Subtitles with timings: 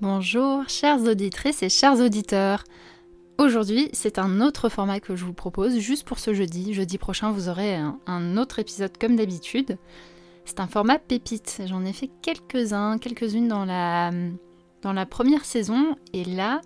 [0.00, 2.62] Bonjour, chères auditrices et chers auditeurs.
[3.36, 6.72] Aujourd'hui, c'est un autre format que je vous propose, juste pour ce jeudi.
[6.72, 7.74] Jeudi prochain, vous aurez
[8.06, 9.76] un, autre épisode comme d'habitude.
[10.44, 11.62] C'est un format pépite.
[11.66, 14.12] J'en ai fait quelques-uns, quelques-unes dans la,
[14.82, 15.96] dans la première saison.
[16.12, 16.60] Et là,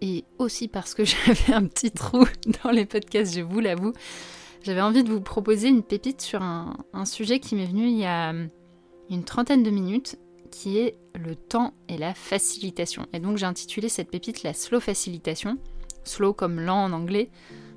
[0.00, 2.24] et aussi parce que j'avais un petit trou
[2.62, 3.92] dans les podcasts, je vous l'avoue,
[4.62, 7.98] j'avais envie de vous proposer une pépite sur un, un sujet qui m'est venu il
[7.98, 8.32] y a
[9.10, 10.16] une trentaine de minutes
[10.52, 13.06] qui est le temps et la facilitation.
[13.12, 15.58] Et donc j'ai intitulé cette pépite la slow facilitation,
[16.04, 17.30] slow comme lent en anglais,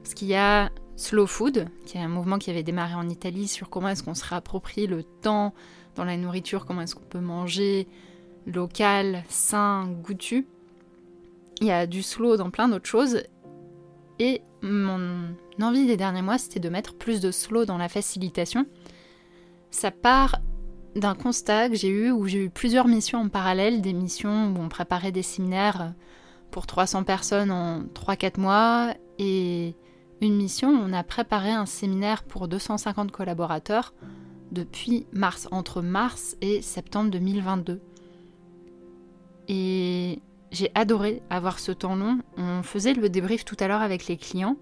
[0.03, 3.47] parce qu'il y a slow food, qui est un mouvement qui avait démarré en Italie
[3.47, 5.53] sur comment est-ce qu'on se réapproprie le temps
[5.95, 7.87] dans la nourriture, comment est-ce qu'on peut manger
[8.45, 10.45] local, sain, goûtu.
[11.61, 13.23] Il y a du slow dans plein d'autres choses.
[14.19, 18.65] Et mon envie des derniers mois, c'était de mettre plus de slow dans la facilitation.
[19.71, 20.37] Ça part
[20.95, 24.59] d'un constat que j'ai eu où j'ai eu plusieurs missions en parallèle, des missions où
[24.59, 25.93] on préparait des séminaires
[26.51, 29.75] pour 300 personnes en 3-4 mois et
[30.21, 33.93] une mission où on a préparé un séminaire pour 250 collaborateurs
[34.51, 37.81] depuis mars, entre mars et septembre 2022.
[39.47, 40.19] Et
[40.51, 42.19] j'ai adoré avoir ce temps long.
[42.37, 44.57] On faisait le débrief tout à l'heure avec les clients.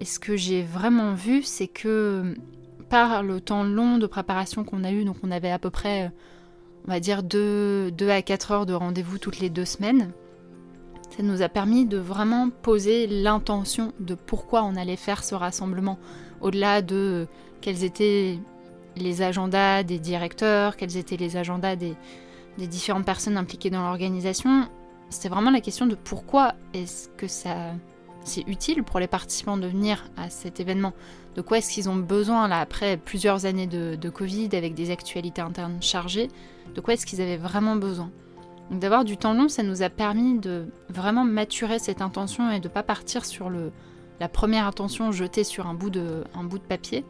[0.00, 2.34] Et ce que j'ai vraiment vu, c'est que
[2.90, 6.12] par le temps long de préparation qu'on a eu, donc on avait à peu près,
[6.86, 10.10] on va dire, 2, à 4 heures de rendez-vous toutes les deux semaines,
[11.16, 15.98] ça nous a permis de vraiment poser l'intention de pourquoi on allait faire ce rassemblement,
[16.40, 17.26] au-delà de
[17.60, 18.38] quels étaient
[18.96, 21.94] les agendas des directeurs, quels étaient les agendas des,
[22.58, 24.68] des différentes personnes impliquées dans l'organisation.
[25.10, 27.72] C'était vraiment la question de pourquoi est-ce que ça
[28.24, 30.92] c'est utile pour les participants de venir à cet événement.
[31.36, 35.40] De quoi est-ce qu'ils ont besoin là après plusieurs années de, Covid avec des actualités
[35.40, 36.28] internes chargées
[36.74, 38.10] De quoi est-ce qu'ils avaient vraiment besoin?
[38.70, 42.60] Donc d'avoir du temps long, ça nous a permis de vraiment maturer cette intention et
[42.60, 46.24] de ne pas partir sur la première intention jetée sur un bout de,
[46.68, 47.04] papier.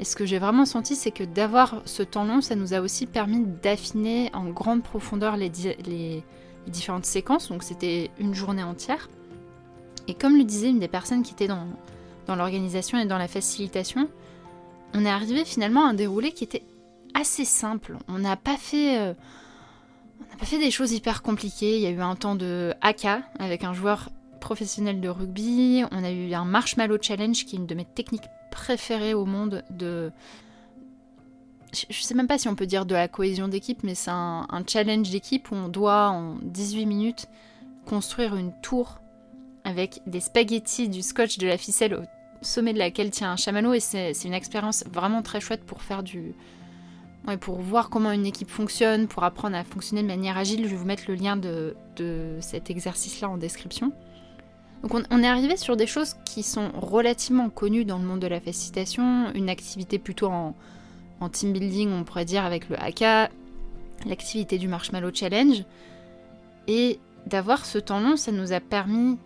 [0.00, 2.80] Et ce que j'ai vraiment senti, c'est que d'avoir ce temps long, ça nous a
[2.80, 5.50] aussi permis d'affiner en grande profondeur les
[6.68, 7.48] différentes séquences.
[7.48, 9.08] Donc c'était une journée entière
[10.08, 11.66] et comme le disait une des personnes qui était dans,
[12.26, 14.08] dans l'organisation et dans la facilitation,
[14.94, 16.64] on est arrivé finalement à un déroulé qui était
[17.14, 17.98] assez simple.
[18.08, 18.98] On n'a pas fait...
[18.98, 19.14] Euh,
[20.20, 21.76] on n'a pas fait des choses hyper compliquées.
[21.76, 23.06] Il y a eu un temps de AK
[23.38, 24.08] avec un joueur
[24.40, 25.84] professionnel de rugby.
[25.92, 29.62] On a eu un marshmallow challenge qui est une de mes techniques préférées au monde
[29.70, 30.10] de.
[31.72, 34.46] Je sais même pas si on peut dire de la cohésion d'équipe, mais c'est un,
[34.48, 37.28] un challenge d'équipe où on doit en 18 minutes
[37.84, 39.00] construire une tour
[39.68, 42.00] avec des spaghettis, du scotch, de la ficelle au
[42.40, 46.02] sommet de laquelle tient un chamallow et c'est une expérience vraiment très chouette pour faire
[46.02, 46.34] du...
[47.40, 50.64] pour voir comment une équipe fonctionne, pour apprendre à fonctionner de manière agile.
[50.64, 51.76] Je vais vous mettre le lien de,
[52.40, 53.92] cet exercice-là en description.
[54.82, 58.28] Donc on, est arrivé sur des choses qui sont relativement connues dans le monde de
[58.28, 60.54] la facilitation, une activité plutôt en,
[61.30, 63.28] team building, on pourrait dire avec le haka,
[64.06, 65.64] l'activité du Marshmallow Challenge.
[66.68, 69.18] Et d'avoir ce temps long, ça nous a permis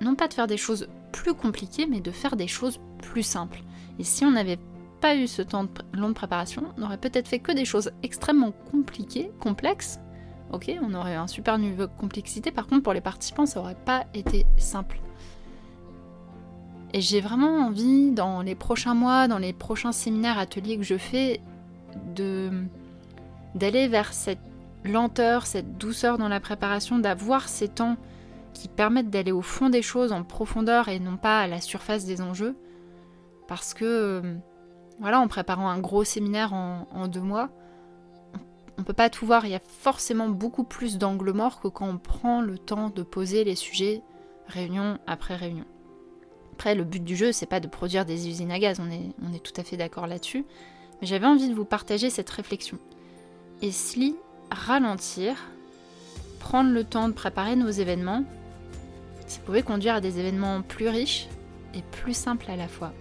[0.00, 3.62] non pas de faire des choses plus compliquées, mais de faire des choses plus simples.
[3.98, 4.58] Et si on n'avait
[5.00, 7.90] pas eu ce temps de long de préparation, on aurait peut-être fait que des choses
[8.02, 10.00] extrêmement compliquées, complexes.
[10.52, 13.74] Ok, on aurait un super niveau de complexité, par contre pour les participants, ça aurait
[13.74, 15.00] pas été simple.
[16.92, 20.96] Et j'ai vraiment envie, dans les prochains mois, dans les prochains séminaires, ateliers que je
[20.96, 21.40] fais,
[23.54, 24.38] d'aller vers cette
[24.84, 27.96] lenteur, cette douceur dans la préparation, d'avoir ces temps
[28.56, 32.06] qui permettent d'aller au fond des choses en profondeur et non pas à la surface
[32.06, 32.56] des enjeux.
[33.46, 34.34] Parce que, euh,
[34.98, 37.50] voilà, en préparant un gros séminaire en, deux mois,
[38.78, 39.44] on ne peut pas tout voir.
[39.44, 43.02] Il y a forcément beaucoup plus d'angles morts que quand on prend le temps de
[43.02, 44.02] poser les sujets
[44.46, 45.66] réunion après réunion.
[46.54, 49.12] Après, le but du jeu, c'est pas de produire des usines à gaz, on est,
[49.22, 50.46] on est tout à fait d'accord là-dessus.
[51.00, 52.78] Mais j'avais envie de vous partager cette réflexion.
[53.60, 53.70] Et
[54.50, 55.36] ralentir,
[56.40, 58.24] prendre le temps de préparer nos événements,
[59.26, 61.28] ça pouvait conduire à des événements plus riches
[61.74, 62.92] et plus simples à la fois.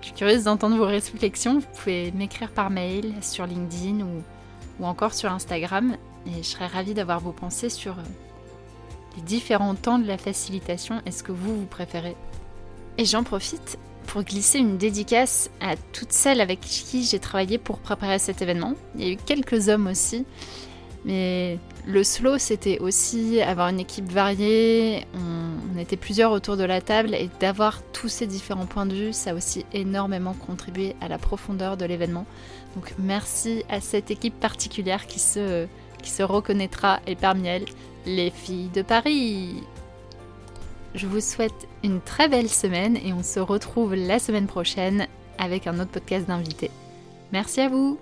[0.00, 1.58] Je suis curieuse d'entendre vos réflexions.
[1.58, 4.22] Vous pouvez m'écrire par mail, sur LinkedIn ou,
[4.78, 5.96] ou encore sur Instagram.
[6.26, 8.02] Et je serais ravie d'avoir vos pensées sur euh,
[9.16, 12.16] les différents temps de la facilitation et ce que vous, vous préférez?
[12.98, 17.78] Et j'en profite pour glisser une dédicace à toutes celles avec qui j'ai travaillé pour
[17.78, 18.74] préparer cet événement.
[18.94, 20.24] Il y a eu quelques hommes aussi,
[21.06, 26.80] mais le slow, c'était aussi avoir une équipe variée, on, était plusieurs autour de la
[26.80, 31.08] table et d'avoir tous ces différents points de vue, ça a aussi énormément contribué à
[31.08, 32.26] la profondeur de l'événement.
[32.74, 35.66] Donc merci à cette équipe particulière qui se,
[36.02, 37.66] qui se reconnaîtra et parmi elles,
[38.06, 39.62] les filles de Paris.
[40.94, 45.06] Je vous souhaite une très belle semaine et on se retrouve la semaine prochaine
[45.38, 46.70] avec un autre podcast d'invités.
[47.32, 47.98] Merci à vous